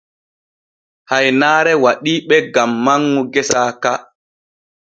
Haynaare 1.09 1.73
waɗii 1.83 2.19
ɓe 2.27 2.35
gam 2.53 2.71
manŋu 2.85 3.21
gesa 3.33 3.61
ka. 3.81 3.91